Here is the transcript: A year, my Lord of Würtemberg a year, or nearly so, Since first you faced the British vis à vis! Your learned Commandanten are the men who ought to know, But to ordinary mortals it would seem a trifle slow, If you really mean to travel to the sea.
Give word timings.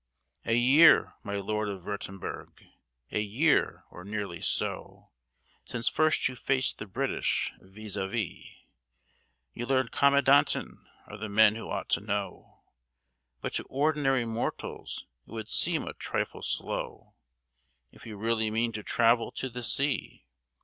A 0.45 0.55
year, 0.55 1.13
my 1.21 1.35
Lord 1.35 1.69
of 1.69 1.83
Würtemberg 1.83 2.69
a 3.11 3.19
year, 3.21 3.83
or 3.91 4.03
nearly 4.03 4.41
so, 4.41 5.11
Since 5.63 5.89
first 5.89 6.27
you 6.27 6.35
faced 6.35 6.79
the 6.79 6.87
British 6.87 7.53
vis 7.59 7.95
à 7.97 8.09
vis! 8.09 8.47
Your 9.53 9.67
learned 9.67 9.91
Commandanten 9.91 10.79
are 11.05 11.17
the 11.17 11.29
men 11.29 11.53
who 11.53 11.69
ought 11.69 11.89
to 11.89 12.01
know, 12.01 12.63
But 13.41 13.53
to 13.53 13.63
ordinary 13.65 14.25
mortals 14.25 15.05
it 15.27 15.31
would 15.33 15.47
seem 15.49 15.83
a 15.83 15.93
trifle 15.93 16.41
slow, 16.41 17.13
If 17.91 18.07
you 18.07 18.17
really 18.17 18.49
mean 18.49 18.71
to 18.71 18.81
travel 18.81 19.31
to 19.33 19.51
the 19.51 19.61
sea. 19.61 20.25